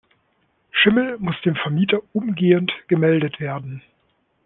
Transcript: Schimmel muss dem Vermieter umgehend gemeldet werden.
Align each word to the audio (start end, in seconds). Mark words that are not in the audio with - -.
Schimmel 0.71 1.19
muss 1.19 1.39
dem 1.45 1.53
Vermieter 1.55 2.01
umgehend 2.13 2.71
gemeldet 2.87 3.39
werden. 3.39 3.83